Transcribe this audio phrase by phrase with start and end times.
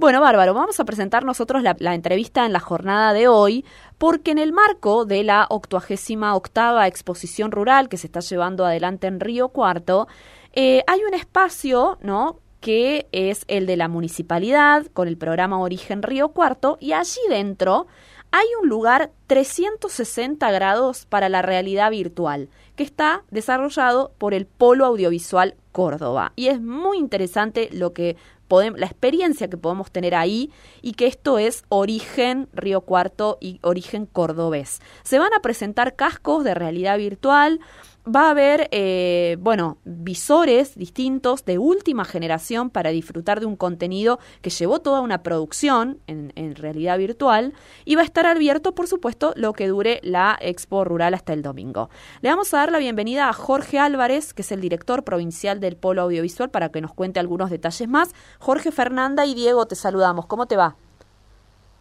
[0.00, 3.66] Bueno, Bárbaro, vamos a presentar nosotros la, entrevista en la jornada de hoy,
[3.98, 9.08] porque en el marco de la 88 octava exposición rural que se está llevando adelante
[9.08, 10.08] en Río Cuarto,
[10.54, 12.38] eh, hay un espacio, ¿no?
[12.60, 17.86] que es el de la municipalidad con el programa Origen Río Cuarto y allí dentro
[18.32, 24.86] hay un lugar 360 grados para la realidad virtual que está desarrollado por el Polo
[24.86, 26.32] Audiovisual Córdoba.
[26.36, 28.16] Y es muy interesante lo que
[28.50, 30.50] podemos, la experiencia que podemos tener ahí
[30.82, 34.80] y que esto es origen Río Cuarto y origen cordobés.
[35.04, 37.60] Se van a presentar cascos de realidad virtual,
[38.06, 44.18] va a haber, eh, bueno, visores distintos de última generación para disfrutar de un contenido
[44.42, 47.54] que llevó toda una producción en, en, realidad virtual
[47.84, 51.42] y va a estar abierto, por supuesto, lo que dure la Expo Rural hasta el
[51.42, 51.90] domingo.
[52.22, 55.76] Le vamos a dar la bienvenida a Jorge Álvarez, que es el director provincial del
[55.76, 58.10] Polo Audiovisual, para que nos cuente algunos detalles más.
[58.38, 60.26] Jorge Fernanda y Diego, te saludamos.
[60.26, 60.76] ¿Cómo te va?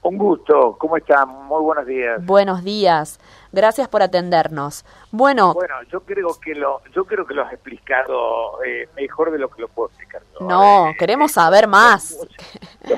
[0.02, 1.28] Un gusto, ¿cómo están?
[1.28, 2.26] Muy buenos días.
[2.26, 3.20] Buenos días,
[3.52, 4.86] gracias por atendernos.
[5.12, 9.40] Bueno, bueno, yo creo que lo, yo creo que lo has explicado eh, mejor de
[9.40, 10.22] lo que lo puedo explicar.
[10.40, 12.18] No, eh, queremos saber más.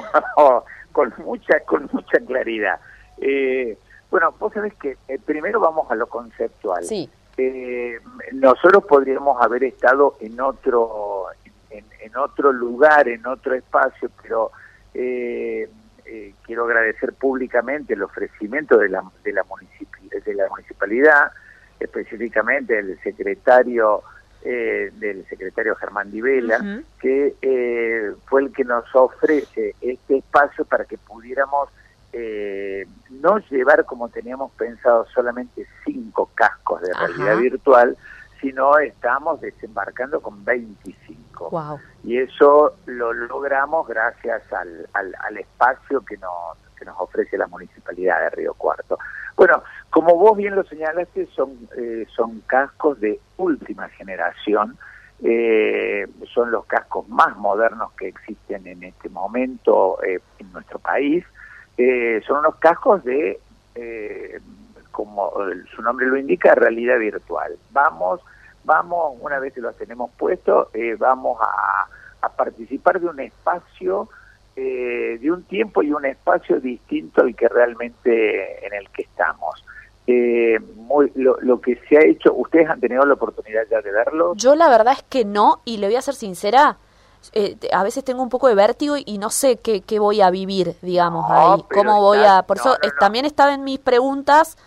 [0.91, 2.77] Con mucha, con mucha, claridad.
[3.17, 3.77] Eh,
[4.09, 6.83] bueno, vos sabés que primero vamos a lo conceptual.
[6.83, 7.09] Sí.
[8.33, 11.27] nosotros podríamos haber estado en otro,
[11.69, 14.51] en, en, otro lugar, en otro espacio, pero
[14.93, 15.69] eh,
[16.13, 19.45] eh, quiero agradecer públicamente el ofrecimiento de la, de la,
[20.25, 21.31] de la municipalidad,
[21.79, 24.03] específicamente del secretario
[24.43, 30.83] eh, del secretario Germán Divela, que eh, fue el que nos ofrece este espacio para
[30.83, 31.69] que pudiéramos
[33.09, 37.95] no llevar como teníamos pensado solamente cinco cascos de realidad virtual,
[38.41, 41.30] sino estamos desembarcando con 25.
[42.03, 48.19] Y eso lo logramos gracias al, al, espacio que nos, que nos ofrece la Municipalidad
[48.21, 48.97] de Río Cuarto.
[49.35, 54.77] Bueno, como vos bien lo señalaste, son, eh, son cascos de última generación,
[55.23, 61.25] eh, son los cascos más modernos que existen en este momento eh, en nuestro país.
[62.27, 63.39] son unos cascos de
[64.91, 65.31] como
[65.73, 67.57] su nombre lo indica, realidad virtual.
[67.71, 68.21] Vamos,
[68.63, 71.87] vamos, una vez que los tenemos puestos, eh, vamos a,
[72.35, 74.07] participar de un espacio,
[74.55, 79.63] eh, de un tiempo y un espacio distinto al que realmente en el que estamos.
[80.07, 84.33] Eh, muy, lo, que se ha hecho, ¿ustedes han tenido la oportunidad ya de verlo?
[84.35, 86.77] Yo la verdad es que no, y le voy a ser sincera,
[87.71, 90.75] a veces tengo un poco de vértigo y, no sé qué, qué, voy a vivir,
[90.81, 91.63] digamos, ahí.
[91.73, 92.43] ¿Cómo voy a...?
[92.43, 94.57] Por eso también estaba en mis preguntas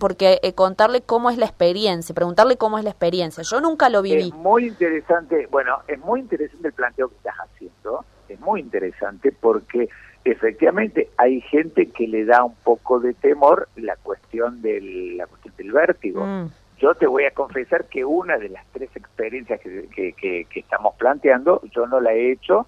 [0.00, 3.44] porque eh, contarle cómo es la experiencia, preguntarle cómo es la experiencia.
[3.44, 4.28] Yo nunca lo viví.
[4.28, 9.30] Es muy interesante, bueno, es muy interesante el planteo que estás haciendo, es muy interesante
[9.30, 9.88] porque
[10.24, 15.54] efectivamente hay gente que le da un poco de temor la cuestión del, la cuestión
[15.56, 16.24] del vértigo.
[16.24, 16.50] Mm.
[16.78, 20.94] Yo te voy a confesar que una de las tres experiencias que, que, que, estamos
[20.96, 22.66] planteando, yo no la he hecho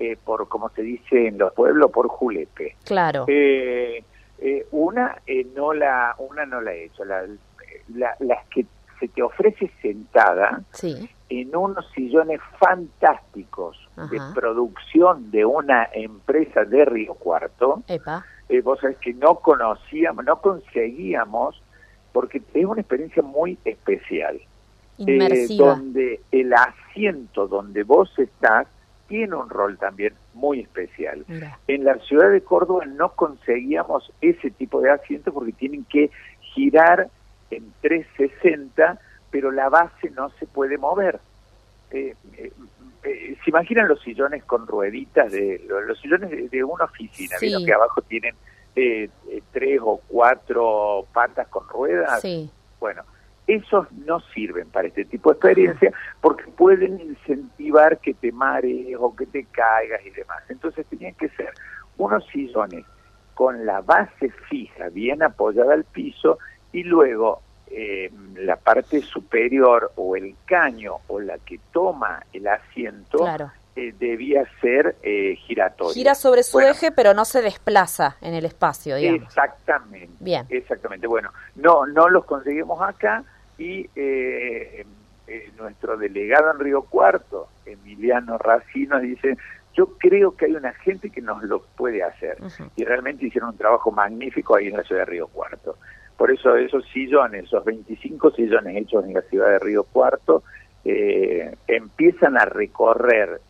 [0.00, 2.74] eh, por, como se dice en los pueblos, por julepe.
[2.84, 3.24] Claro.
[3.28, 4.02] Eh,
[4.44, 7.22] eh, una eh, no la una no la he hecho, la,
[8.18, 8.66] las que
[8.98, 10.62] se te ofrece sentada
[11.28, 13.76] en unos sillones fantásticos
[14.10, 17.82] de producción de una empresa de Río Cuarto.
[18.48, 21.62] Eh, vos sabés que no conocíamos, no conseguíamos,
[22.12, 24.40] porque es una experiencia muy especial.
[24.98, 28.66] donde el asiento donde vos estás
[29.12, 31.26] tiene un rol también muy especial.
[31.68, 37.10] En la ciudad de Córdoba no conseguíamos ese tipo de asientos porque tienen que girar
[37.50, 38.98] en 360,
[39.30, 41.20] pero la base no se puede mover.
[41.90, 42.52] Eh, eh,
[43.02, 45.30] eh, ¿Se imaginan los sillones con rueditas?
[45.30, 48.34] de Los, sillones de, una oficina, que abajo tienen
[49.52, 52.22] tres o cuatro patas con ruedas.
[52.80, 53.02] Bueno,
[53.54, 59.14] esos no sirven para este tipo de experiencia porque pueden incentivar que te marees o
[59.14, 60.42] que te caigas y demás.
[60.48, 61.52] Entonces tenían que ser
[61.98, 62.84] unos sillones
[63.34, 66.38] con la base fija, bien apoyada al piso,
[66.72, 73.26] y luego eh, la parte superior o el caño o la que toma el asiento
[73.74, 75.94] eh, debía ser eh, giratoria.
[75.94, 79.22] Gira sobre su eje, pero no se desplaza en el espacio, digamos.
[79.22, 80.12] Exactamente.
[80.20, 80.46] Bien.
[80.50, 81.06] Exactamente.
[81.06, 83.24] Bueno, no, no los conseguimos acá
[83.62, 84.84] y eh,
[85.28, 89.36] eh, nuestro delegado en Río Cuarto, Emiliano Racino, dice,
[89.74, 92.38] yo creo que hay una gente que nos lo puede hacer.
[92.74, 95.76] Y realmente hicieron un trabajo magnífico ahí en la ciudad de Río Cuarto.
[96.16, 100.42] Por eso esos sillones, esos 25 sillones hechos en la ciudad de Río Cuarto,
[100.84, 103.40] eh, empiezan a recorrer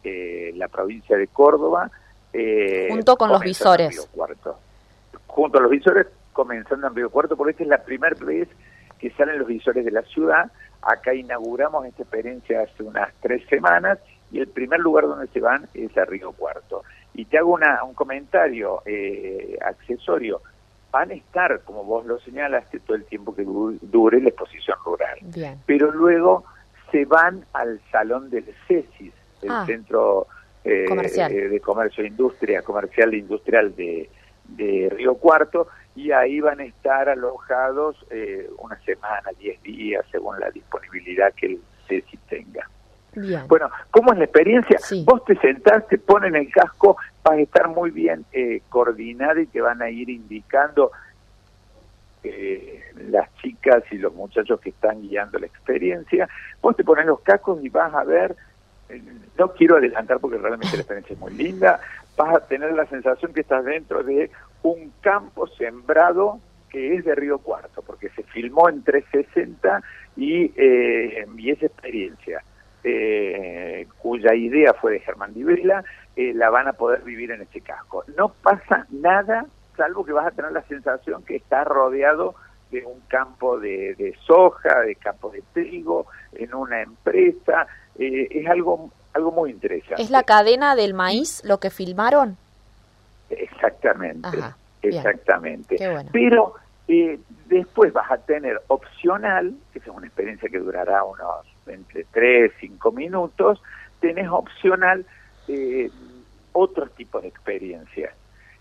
[0.54, 1.90] la provincia de Córdoba
[2.34, 4.08] Eh, Junto con los visores.
[4.14, 4.56] Cuarto.
[5.26, 8.48] Junto a los visores, comenzando en Río Cuarto, porque esta es la primera vez
[9.02, 10.52] que salen los visores de la ciudad.
[10.80, 13.98] Acá inauguramos esta experiencia hace unas tres semanas
[14.30, 16.84] y el primer lugar donde se van es a Río Cuarto.
[17.12, 20.40] Y te hago una, un comentario eh, accesorio.
[20.92, 25.18] Van a estar, como vos lo señalaste, todo el tiempo que dure la exposición rural.
[25.66, 26.44] Pero luego
[26.92, 29.12] se van al salón del CESIS,
[29.42, 29.64] el ah.
[29.66, 30.28] Centro
[30.62, 30.86] eh,
[31.50, 34.08] de Comercio e Industria, Comercial e Industrial de,
[34.44, 40.40] de Río Cuarto, y ahí van a estar alojados eh, una semana, diez días, según
[40.40, 42.68] la disponibilidad que el CESIS tenga.
[43.46, 44.78] Bueno, ¿cómo es la experiencia?
[45.04, 49.46] Vos te sentás, te ponen el casco, vas a estar muy bien eh, coordinado y
[49.46, 50.92] te van a ir indicando
[52.24, 56.26] eh, las chicas y los muchachos que están guiando la experiencia.
[56.62, 58.34] Vos te pones los cascos y vas a ver,
[58.88, 59.02] eh,
[59.38, 61.80] no quiero adelantar porque realmente la experiencia es muy linda,
[62.16, 64.30] vas a tener la sensación que estás dentro de
[64.62, 69.82] un campo sembrado que es de Río Cuarto, porque se filmó en 360
[70.16, 72.42] y, eh, y esa experiencia
[72.84, 75.44] eh, cuya idea fue de Germán Di
[76.16, 78.04] eh, la van a poder vivir en este casco.
[78.16, 82.34] No pasa nada, salvo que vas a tener la sensación que está rodeado
[82.70, 87.66] de un campo de, soja, de campo de trigo, en una empresa.
[87.98, 90.02] Eh, es algo, algo muy interesante.
[90.02, 92.36] ¿Es la cadena del maíz lo que filmaron?
[93.38, 94.28] Exactamente,
[94.82, 95.76] exactamente.
[96.12, 96.54] Pero
[96.88, 102.52] eh, después vas a tener opcional, que es una experiencia que durará unos entre 3,
[102.60, 103.62] 5 minutos,
[104.00, 105.06] tenés opcional
[105.48, 105.90] eh,
[106.52, 108.14] otros tipos de experiencias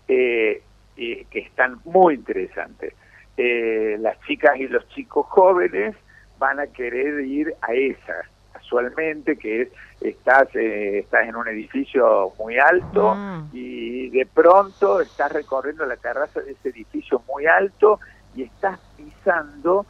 [0.08, 0.62] eh,
[0.96, 2.94] que están muy interesantes.
[3.36, 5.96] Eh, las chicas y los chicos jóvenes
[6.38, 8.26] van a querer ir a esas
[8.72, 9.68] casualmente que es
[10.00, 13.44] estás eh, estás en un edificio muy alto ah.
[13.52, 18.00] y de pronto estás recorriendo la terraza de ese edificio muy alto
[18.34, 19.86] y estás pisando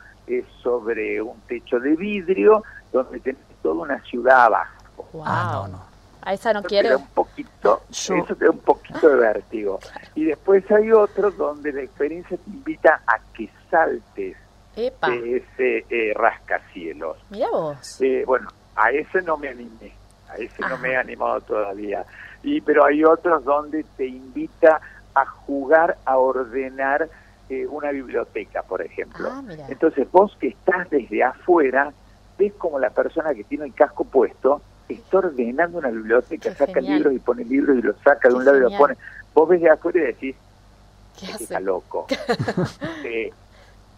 [0.63, 5.09] sobre un techo de vidrio donde tenés toda una ciudad abajo.
[5.13, 5.23] Wow.
[5.27, 5.83] Ah, no,
[6.23, 6.97] A esa no quiero.
[6.99, 9.79] un poquito, Eso te da un poquito de vértigo.
[10.15, 14.37] Y después hay otro donde la experiencia te invita a que saltes
[14.75, 17.19] de ese eh, rascacielos.
[17.31, 18.01] Mira vos.
[18.01, 19.93] Eh, bueno, a ese no me animé.
[20.29, 22.05] A ese no me he animado todavía.
[22.43, 24.81] Y pero hay otros donde te invita
[25.15, 27.09] a jugar a ordenar
[27.49, 29.29] eh, una biblioteca, por ejemplo.
[29.31, 31.93] Ah, Entonces vos que estás desde afuera
[32.39, 37.15] ves como la persona que tiene el casco puesto está ordenando una biblioteca, saca libros
[37.15, 38.97] y pone libros y los saca de un lado y los pone.
[39.35, 40.37] Vos ves de afuera y decís,
[41.21, 42.07] este está loco.
[43.05, 43.33] Eh,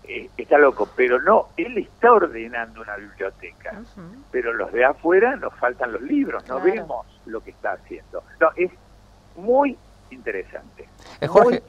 [0.07, 3.81] eh, está loco, pero no, él está ordenando una biblioteca,
[4.31, 8.23] pero los de afuera nos faltan los libros, no vemos lo que está haciendo.
[8.41, 8.71] No, es
[9.37, 9.77] muy
[10.11, 10.89] interesante.
[11.21, 11.63] Eh, Jorge,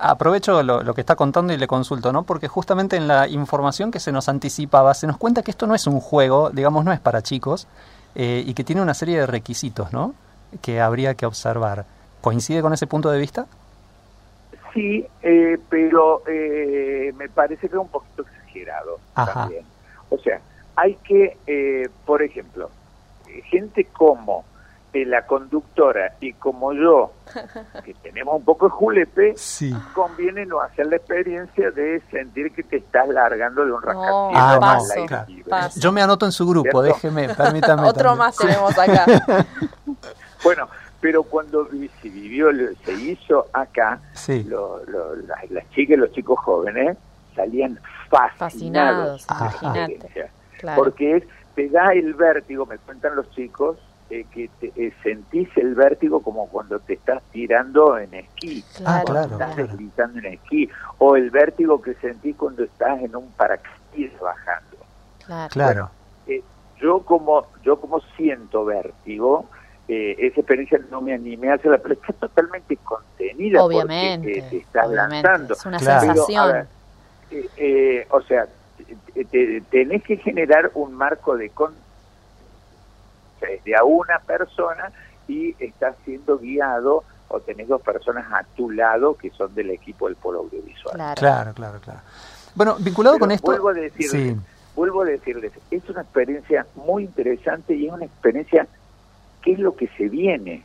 [0.00, 2.22] aprovecho lo, que está contando y le consulto, ¿no?
[2.22, 5.74] Porque justamente en la información que se nos anticipaba, se nos cuenta que esto no
[5.74, 7.66] es un juego, digamos, no es para chicos,
[8.14, 10.14] eh, y que tiene una serie de requisitos, ¿no?
[10.62, 11.84] Que habría que observar.
[12.20, 13.46] ¿Coincide con ese punto de vista?
[14.74, 19.64] Sí, eh, pero me parece que es un poquito exagerado también.
[20.10, 20.40] O sea,
[20.76, 22.70] hay que, por ejemplo,
[23.50, 24.44] gente como
[25.02, 27.12] la conductora y como yo,
[27.84, 29.34] que tenemos un poco de julepe,
[29.92, 35.48] conviene no hacer la experiencia de sentir que te estás largando de un rascacielos.
[35.50, 37.82] Ah, yo me anoto en su grupo, déjeme, permítame.
[37.88, 39.06] Otro más tenemos acá.
[40.44, 40.68] bueno,
[41.04, 42.48] pero cuando se vivió,
[42.82, 44.00] se hizo acá,
[45.50, 46.96] las, chicas y los chicos jóvenes
[47.36, 47.78] salían
[48.38, 49.92] fascinados, fascinados
[50.74, 51.24] porque es,
[51.56, 53.76] te da el vértigo, me cuentan los chicos,
[54.08, 59.56] eh, que eh, sentís el vértigo como cuando te estás tirando en esquí, ah, estás
[59.56, 65.50] deslizando en esquí, o el vértigo que sentís cuando estás en un paracaídas bajando.
[65.50, 65.90] Claro.
[66.26, 66.42] Eh,
[66.80, 69.50] yo como yo como siento vértigo,
[69.86, 74.90] esa experiencia no me animé a hacerla, pero está totalmente contenida obviamente, porque te estás
[74.90, 75.54] lanzando.
[75.54, 76.68] Es una sensación.
[78.10, 78.46] o sea,
[79.70, 81.74] tenés que generar un marco de con
[83.64, 84.90] de a una persona
[85.28, 90.06] y estás siendo guiado o tenés dos personas a tu lado que son del equipo
[90.06, 90.94] del polo audiovisual.
[91.16, 92.00] Claro, claro, claro.
[92.54, 93.46] Bueno, vinculado con esto...
[93.46, 94.36] Vuelvo a, decirles,
[94.76, 98.66] vuelvo a decirles, es una experiencia muy interesante y es una experiencia
[99.44, 100.62] que es lo que se viene.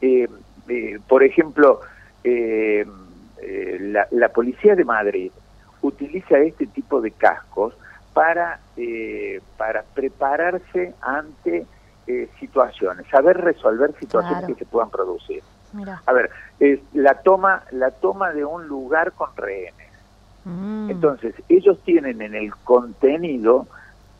[0.00, 0.28] Eh,
[0.68, 1.80] eh, por ejemplo,
[2.24, 2.84] eh,
[3.80, 5.30] la, la Policía de Madrid
[5.82, 7.74] utiliza este tipo de cascos
[8.12, 8.58] para,
[9.56, 11.66] para prepararse ante
[12.08, 15.42] eh, situaciones, saber resolver situaciones que se puedan producir.
[16.06, 19.90] A ver, es la toma, la toma de un lugar con rehenes.
[20.44, 20.88] Mm.
[20.90, 23.66] Entonces, ellos tienen en el contenido,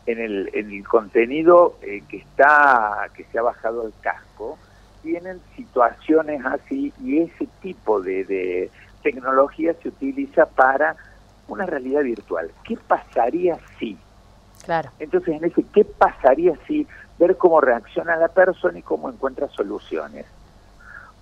[0.07, 4.59] en el, en el contenido eh, que está, que se ha bajado el casco,
[5.03, 8.71] tienen situaciones así y ese tipo de, de
[9.03, 10.97] tecnología se utiliza para
[11.49, 12.51] una realidad virtual.
[12.65, 13.97] ¿Qué pasaría si?
[14.65, 14.91] Claro.
[14.99, 16.87] Entonces, en ese ¿qué pasaría si?
[17.19, 20.27] Ver cómo reacciona la persona y cómo encuentra soluciones.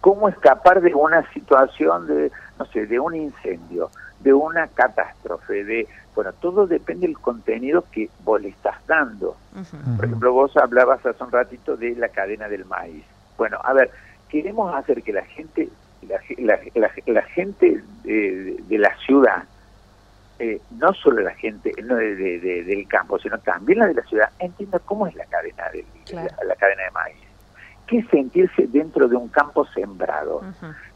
[0.01, 3.91] Cómo escapar de una situación de, no sé, de un incendio,
[4.25, 9.37] de una catástrofe, de, bueno, todo depende del contenido que vos le estás dando.
[9.97, 13.05] Por ejemplo, vos hablabas hace un ratito de la cadena del maíz.
[13.37, 13.91] Bueno, a ver,
[14.31, 15.69] queremos hacer que la gente,
[16.09, 16.59] la,
[17.07, 19.45] la, gente de, la ciudad,
[20.39, 24.31] eh, no solo la gente no de, del campo, sino también la de la ciudad,
[24.39, 27.17] entienda cómo es la cadena de, la, cadena de maíz.
[27.87, 30.41] ¿Qué es sentirse dentro de un campo sembrado?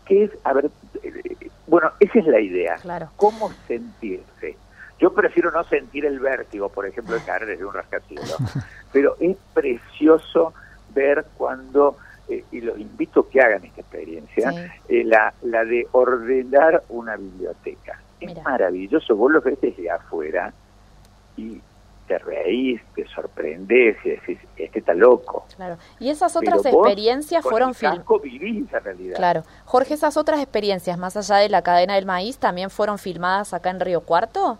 [0.06, 0.70] ¿Qué es, a ver, eh,
[1.66, 2.76] bueno, esa es la idea.
[2.76, 3.10] Claro.
[3.16, 4.56] ¿Cómo sentirse?
[4.98, 8.36] Yo prefiero no sentir el vértigo, por ejemplo, de caer desde un rascacielos,
[8.92, 10.52] pero es precioso
[10.94, 11.96] ver cuando
[12.28, 17.16] eh, y los invito a que hagan esta experiencia, eh, la, la de ordenar una
[17.16, 18.00] biblioteca.
[18.20, 20.52] Es maravilloso, vos lo ves desde afuera
[21.36, 21.60] y
[22.08, 25.46] te reís, te sorprendes y decís, este está loco.
[25.54, 25.76] Claro.
[26.00, 27.72] Y esas otras experiencias fueron
[28.22, 29.16] vivís realidad.
[29.16, 29.42] Claro.
[29.64, 33.70] Jorge, esas otras experiencias, más allá de la cadena del maíz, también fueron filmadas acá
[33.70, 34.58] en Río Cuarto.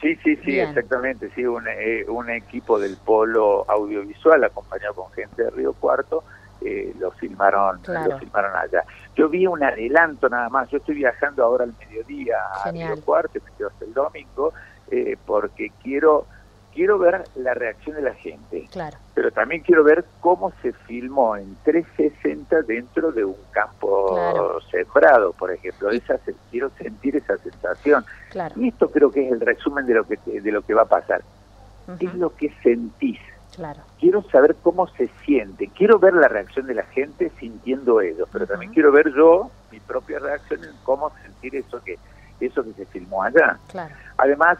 [0.00, 1.30] Sí, sí, sí, exactamente.
[1.34, 6.24] Sí, un, eh, un equipo del polo audiovisual acompañado con gente de Río Cuarto
[6.64, 8.84] eh, lo filmaron lo filmaron allá.
[9.16, 12.98] Yo vi un adelanto nada más, yo estoy viajando ahora al mediodía Genial.
[12.98, 14.52] a Cuarto, me quedo hasta el domingo,
[14.90, 16.26] eh, porque quiero
[16.74, 18.96] quiero ver la reacción de la gente, claro.
[19.14, 25.50] pero también quiero ver cómo se filmó en 360 dentro de un campo sembrado, por
[25.52, 25.90] ejemplo.
[25.90, 26.18] Esa,
[26.50, 28.04] quiero sentir esa sensación.
[28.56, 30.86] Y esto creo que es el resumen de lo que de lo que va a
[30.86, 31.22] pasar.
[31.98, 33.18] Es lo que sentís
[34.00, 38.46] Quiero saber cómo se siente, quiero ver la reacción de la gente sintiendo ellos, pero
[38.46, 41.98] también quiero ver yo mi propia reacción en cómo sentir eso que
[42.40, 43.58] eso que se filmó allá.
[44.16, 44.58] Además,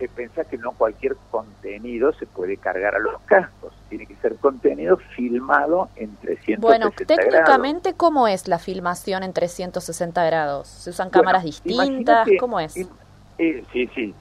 [0.00, 4.36] eh, pensar que no cualquier contenido se puede cargar a los cascos, tiene que ser
[4.36, 10.68] contenido filmado en 360 bueno, técnicamente, ¿cómo es la filmación en 360 grados?
[10.68, 12.26] ¿Se usan cámaras distintas?
[12.38, 12.76] ¿Cómo es?
[12.76, 14.14] Eh, sí, sí,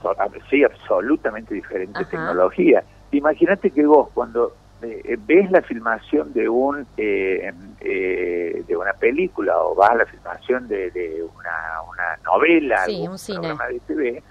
[0.50, 2.84] sí, absolutamente diferente tecnología.
[3.12, 9.58] Imagínate que vos cuando eh, ves la filmación de un eh, eh, de una película
[9.60, 14.24] o vas a la filmación de, una, una, novela, sí, un programa de TV,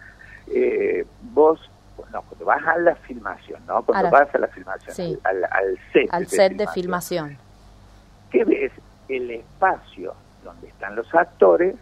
[1.35, 1.61] vos
[2.13, 3.83] no, cuando vas a la filmación, ¿no?
[3.83, 7.39] Cuando vas a la filmación, al, al, set, al de, set filmación, de filmación,
[8.31, 8.73] ¿qué ves?
[9.09, 10.15] El espacio
[10.45, 11.75] donde están los actores,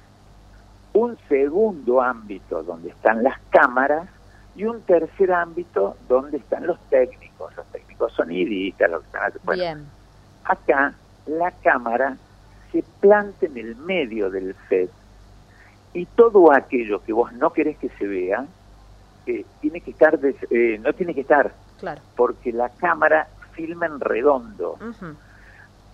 [0.93, 4.09] un segundo ámbito donde están las cámaras
[4.55, 9.85] y un tercer ámbito donde están los técnicos, los técnicos sonidistas, los que están bueno,
[10.45, 10.95] Acá
[11.27, 12.17] la cámara
[12.73, 14.91] se planta en el medio del set
[15.97, 18.45] y todo aquello que vos no querés que se vea
[19.27, 20.19] eh, tiene que estar
[20.51, 22.01] eh, no tiene que estar claro.
[22.15, 24.79] porque la cámara filma en redondo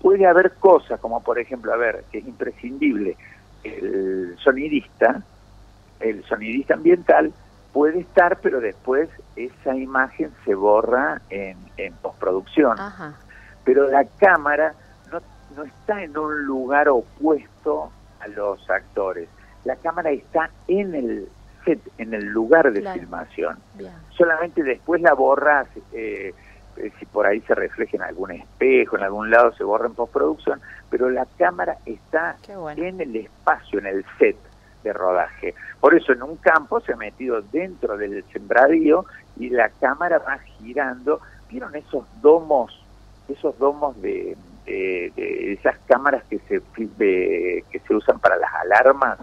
[0.01, 3.17] puede haber cosas como por ejemplo a ver que es imprescindible
[3.63, 5.23] el sonidista
[6.01, 7.33] el sonidista ambiental
[7.73, 12.77] puede estar, pero después esa imagen se borra en, en postproducción.
[13.65, 14.75] Pero la cámara
[15.11, 15.21] no,
[15.57, 17.91] no está en un lugar opuesto
[18.21, 19.29] a los actores.
[19.65, 21.29] La cámara está en el
[21.65, 23.59] set, en el lugar de filmación.
[24.11, 26.35] Solamente después la borras, eh,
[26.77, 29.95] eh, si por ahí se refleja en algún espejo, en algún lado se borra en
[29.95, 32.37] postproducción, pero la cámara está
[32.77, 34.37] en el espacio, en el set
[34.83, 35.55] de rodaje.
[35.81, 39.05] Por eso en un campo se ha metido dentro del sembradío
[39.37, 41.21] y la cámara va girando.
[41.49, 42.83] ¿Vieron esos domos,
[43.29, 49.19] esos domos de, esas cámaras que se que se usan para las alarmas?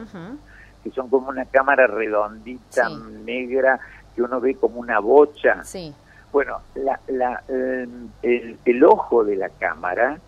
[0.83, 2.89] Que son como una cámara redondita,
[3.23, 3.79] negra,
[4.15, 5.63] que uno ve como una bocha.
[5.63, 5.93] Sí.
[6.31, 10.19] Bueno, la, la, el, el ojo de la cámara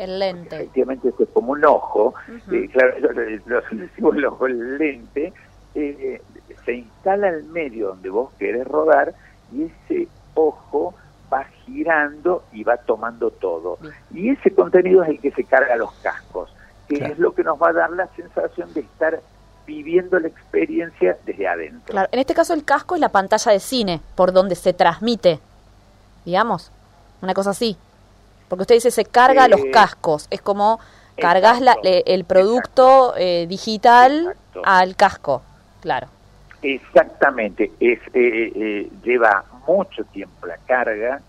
[0.00, 0.56] el lente.
[0.56, 2.14] Efectivamente, es como un ojo.
[2.50, 5.32] Eh, claro, lo, decimos el ojo, el lente.
[5.74, 6.22] Eh,
[6.64, 9.14] se instala al medio donde vos querés rodar
[9.52, 10.94] y ese ojo
[11.32, 13.78] va girando y va tomando todo.
[14.12, 16.52] Y ese contenido es el que se carga a los cascos,
[16.88, 19.20] que es lo que nos va a dar la sensación de estar
[19.66, 21.92] viviendo la experiencia desde adentro.
[21.92, 25.38] Claro, en este caso el casco es la pantalla de cine, por donde se transmite,
[26.24, 26.72] digamos,
[27.22, 27.76] una cosa así.
[28.48, 30.80] Porque usted dice se carga los eh, cascos, es como
[31.16, 34.34] cargas la, el producto eh, digital
[34.64, 35.42] al casco,
[35.80, 36.08] claro.
[36.62, 38.00] Exactamente, es
[39.04, 41.20] lleva mucho tiempo la carga,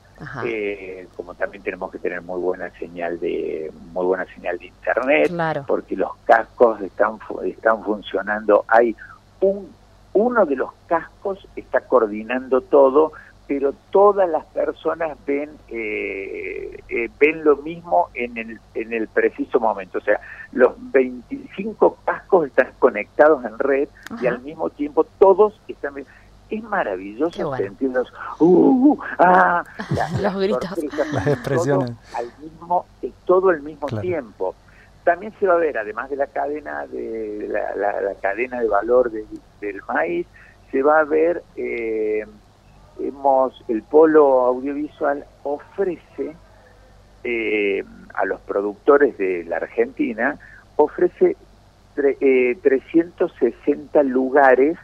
[1.16, 5.96] como también tenemos que tener muy buena señal de muy buena señal de internet, porque
[5.96, 8.64] los cascos están están funcionando.
[8.68, 8.96] Hay
[9.40, 9.70] un
[10.14, 13.14] uno de los cascos está coordinando todo,
[13.48, 19.60] pero todas las personas ven eh, eh, ven lo mismo en el, en el preciso
[19.60, 19.98] momento.
[19.98, 20.20] O sea,
[20.52, 23.90] los 25 cascos están conectados en red
[24.22, 25.96] y al mismo tiempo todos están...
[26.52, 29.64] Es maravilloso sentirlos, uh, uh, ah,
[30.22, 30.78] los gritos,
[31.14, 31.92] las expresiones.
[31.92, 32.86] Todo al mismo,
[33.26, 34.56] todo al mismo tiempo
[35.04, 39.82] también se va a ver, además de la cadena de la, cadena de valor del
[39.88, 40.28] maíz,
[40.72, 42.26] se va a ver, eh,
[43.00, 46.36] hemos, el polo audiovisual ofrece
[47.24, 50.38] eh, a los productores de la Argentina,
[50.76, 51.36] ofrece
[51.96, 54.78] 360 eh, lugares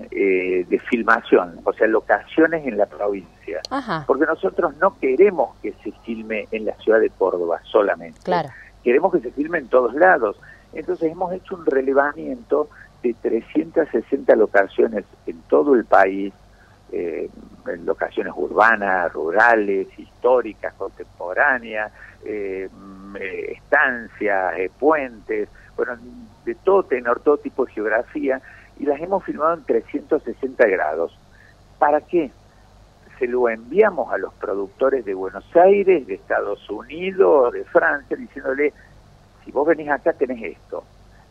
[0.00, 3.60] eh, eh, de filmación, o sea, locaciones en la provincia.
[4.06, 8.20] Porque nosotros no queremos que se filme en la ciudad de Córdoba solamente.
[8.82, 10.36] Queremos que se filme en todos lados.
[10.72, 12.68] Entonces hemos hecho un relevamiento
[13.02, 16.32] de 360 locaciones en todo el país,
[16.92, 17.28] eh,
[17.66, 21.92] en locaciones urbanas, rurales, históricas, contemporáneas,
[22.24, 25.96] eh, mm, estancias, puentes, bueno,
[26.44, 28.40] de todo tenor, todo tipo de geografía,
[28.78, 31.16] y las hemos filmado en 360 grados.
[31.78, 32.30] ¿Para qué?
[33.18, 38.72] Se lo enviamos a los productores de Buenos Aires, de Estados Unidos, de Francia, diciéndole,
[39.44, 40.84] si vos venís acá tenés esto.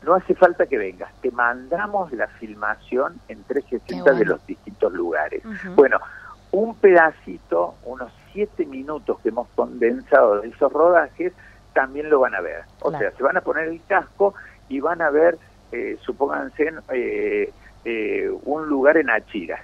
[0.04, 5.44] No hace falta que vengas, te mandamos la filmación en 360 de los distintos lugares.
[5.76, 6.00] Bueno,
[6.52, 11.34] un pedacito, unos siete minutos que hemos condensado de esos rodajes,
[11.74, 12.64] también lo van a ver.
[12.82, 14.34] O sea, se van a poner el casco
[14.70, 15.38] y van a ver
[15.72, 17.52] eh, supónganse, eh,
[17.86, 19.62] eh, un lugar en Achiras.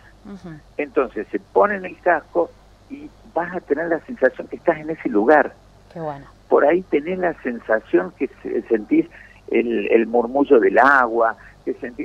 [0.77, 2.51] Entonces se ponen el casco
[2.89, 5.53] y vas a tener la sensación que estás en ese lugar.
[5.93, 6.25] Qué bueno.
[6.49, 8.29] Por ahí tenés la sensación que
[8.67, 9.05] sentís
[9.49, 11.37] el, el murmullo del agua,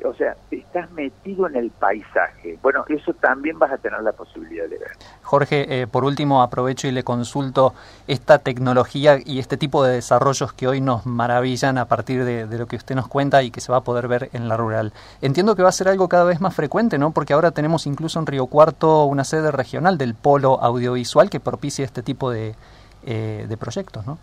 [0.05, 2.59] o sea, estás metido en el paisaje.
[2.63, 4.91] Bueno, eso también vas a tener la posibilidad de ver.
[5.23, 7.75] Jorge, eh, por último aprovecho y le consulto
[8.07, 12.67] esta tecnología y este tipo de desarrollos que hoy nos maravillan a partir de, lo
[12.67, 14.93] que usted nos cuenta y que se va a poder ver en la rural.
[15.21, 17.13] Entiendo que va a ser algo cada vez más frecuente, ¿no?
[17.13, 21.85] Porque ahora tenemos incluso en Río Cuarto una sede regional del polo audiovisual que propicia
[21.85, 22.55] este tipo de,
[23.05, 24.19] eh, de proyectos, ¿no?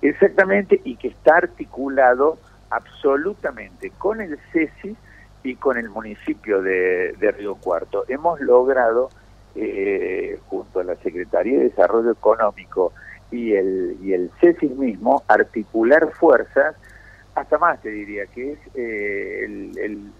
[0.00, 2.38] Exactamente, y que está articulado
[2.70, 4.96] absolutamente con el CESI
[5.42, 8.04] y con el municipio de, Río Cuarto.
[8.08, 9.10] Hemos logrado,
[9.54, 12.92] eh, junto a la Secretaría de Desarrollo Económico
[13.30, 16.74] y el, y el CESI mismo, articular fuerzas,
[17.34, 20.12] hasta más te diría, que es eh, el,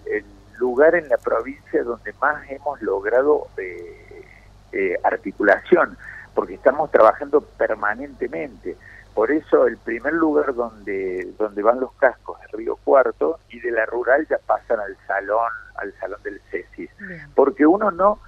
[0.57, 5.97] lugar en la provincia donde más hemos logrado eh, articulación,
[6.33, 8.75] porque estamos trabajando permanentemente.
[9.19, 13.69] Por eso el primer lugar donde, donde van los cascos es Río Cuarto y de
[13.69, 16.89] la rural ya pasan al salón, al salón del CESIS.
[17.35, 18.19] Porque uno no,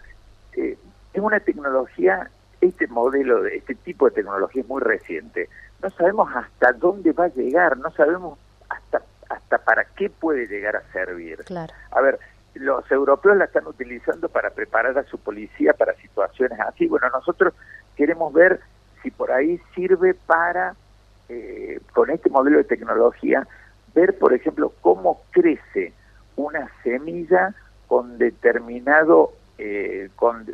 [0.52, 0.78] eh,
[1.14, 5.48] es una tecnología, este modelo, de este tipo de tecnología es muy reciente.
[5.82, 10.76] No sabemos hasta dónde va a llegar, no sabemos hasta, hasta para qué puede llegar
[10.76, 11.38] a servir.
[11.46, 11.74] Claro.
[11.92, 12.20] A ver,
[12.56, 16.88] los europeos la están utilizando para preparar a su policía para situaciones así.
[16.88, 17.54] Bueno, nosotros
[17.96, 18.60] queremos ver
[19.02, 20.76] si por ahí sirve para,
[21.30, 23.48] eh, con este modelo de tecnología,
[23.94, 25.94] ver, por ejemplo, cómo crece
[26.36, 27.54] una semilla
[27.88, 30.46] con determinado eh, con,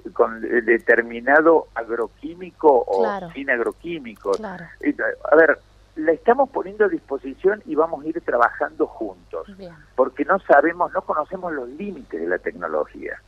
[0.65, 4.41] determinado agroquímico o sin agroquímicos.
[4.43, 5.60] A ver,
[5.95, 9.47] la estamos poniendo a disposición y vamos a ir trabajando juntos,
[9.95, 13.21] porque no sabemos, no conocemos los límites de la tecnología.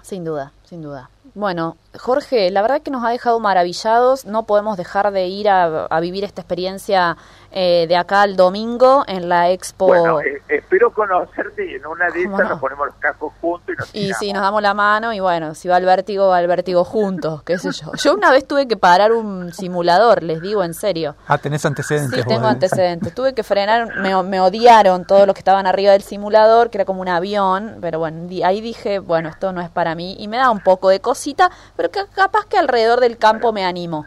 [0.00, 1.10] Sin duda, sin duda.
[1.34, 4.24] Bueno, Jorge, la verdad que nos ha dejado maravillados.
[4.24, 7.16] No podemos dejar de ir a, vivir esta experiencia
[7.50, 9.86] eh, de acá al domingo en la expo.
[9.86, 13.78] Bueno, eh, espero conocerte y en una de esas nos ponemos los cascos juntos y
[13.78, 16.46] nos Y sí, nos damos la mano y bueno, si va al vértigo, va al
[16.46, 17.92] vértigo juntos, qué sé yo.
[17.94, 21.16] Yo una vez tuve que parar un simulador, les digo en serio.
[21.26, 22.20] Ah, tenés antecedentes.
[22.20, 23.14] Sí, tengo antecedentes.
[23.14, 26.84] tuve que frenar, me, me odiaron todos los que estaban arriba del simulador, que era
[26.84, 30.36] como un avión, pero bueno, ahí dije, bueno, esto no es para mí y me
[30.36, 34.06] da un poco de cosita, pero que capaz que alrededor del campo me animo.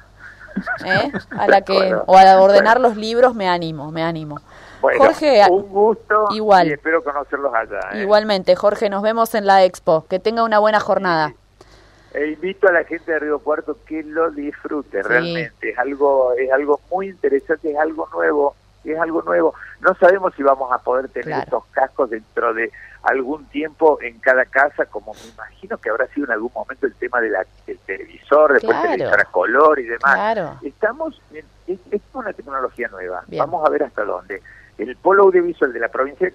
[0.86, 1.12] ¿eh?
[1.32, 4.40] A la que, o a ordenar los libros me animo, me animo.
[4.82, 6.68] Jorge, un gusto igual.
[6.68, 7.80] y espero conocerlos allá.
[7.94, 8.02] ¿eh?
[8.02, 10.06] Igualmente, Jorge, nos vemos en la expo.
[10.08, 11.34] Que tenga una buena jornada.
[12.14, 15.72] E invito a la gente de Río Cuarto que lo disfrute realmente.
[15.72, 19.54] Es algo, es algo muy interesante, es algo nuevo, es algo nuevo.
[19.80, 22.72] No sabemos si vamos a poder tener estos cascos dentro de
[23.04, 26.96] algún tiempo en cada casa, como me imagino que habrá sido en algún momento el
[26.96, 30.60] tema de la, del televisor, después el televisor a color y demás.
[30.64, 33.24] Estamos en, es, una tecnología nueva.
[33.28, 34.42] Vamos a ver hasta dónde.
[34.78, 36.32] El polo audiovisual de la provincia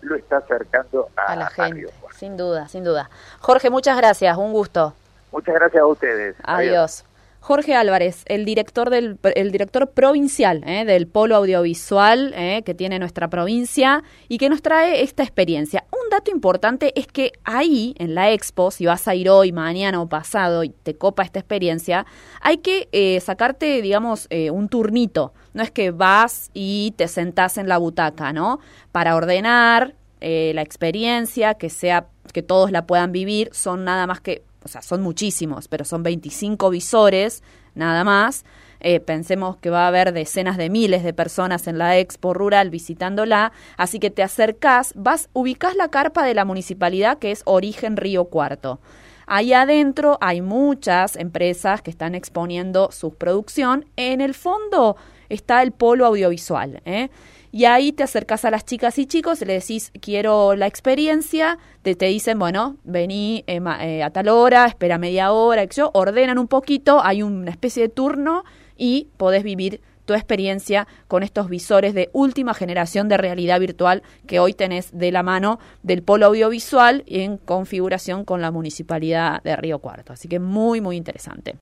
[0.00, 1.86] lo está acercando a, la gente.
[2.12, 3.10] sin duda, sin duda.
[3.40, 4.94] Jorge, muchas gracias, un gusto.
[5.32, 6.36] Muchas gracias a ustedes.
[6.44, 7.04] Adiós.
[7.44, 12.98] Jorge Álvarez, el director del el director provincial eh, del polo audiovisual eh, que tiene
[12.98, 15.84] nuestra provincia y que nos trae esta experiencia.
[15.92, 20.00] Un dato importante es que ahí en la expo, si vas a ir hoy, mañana
[20.00, 22.06] o pasado y te copa esta experiencia,
[22.40, 25.34] hay que eh, sacarte, digamos, un turnito.
[25.52, 28.58] No es que vas y te sentás en la butaca, ¿no?
[28.90, 34.42] Para ordenar la experiencia, que sea que todos la puedan vivir, son nada más que
[34.64, 37.42] o sea, son muchísimos, pero son 25 visores
[37.74, 38.44] nada más.
[38.80, 42.70] Eh, pensemos que va a haber decenas de miles de personas en la expo rural
[42.70, 47.96] visitándola, así que te acercás, vas, ubicás la carpa de la municipalidad que es Origen
[47.96, 48.80] Río Cuarto.
[49.26, 53.86] Ahí adentro hay muchas empresas que están exponiendo su producción.
[53.96, 54.96] En el fondo
[55.30, 56.82] está el polo audiovisual.
[56.84, 57.08] ¿eh?
[57.54, 61.94] Y ahí te acercas a las chicas y chicos, le decís, quiero la experiencia, te,
[61.94, 66.48] te dicen, bueno, vení eh, eh, a tal hora, espera media hora, yo, ordenan un
[66.48, 68.42] poquito, hay una especie de turno
[68.76, 74.40] y podés vivir tu experiencia con estos visores de última generación de realidad virtual que
[74.40, 79.78] hoy tenés de la mano del polo audiovisual en configuración con la municipalidad de Río
[79.78, 80.12] Cuarto.
[80.12, 81.52] Así que muy, muy interesante.